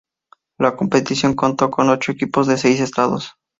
[0.57, 3.33] La competición contó con ocho equipos de seis estados.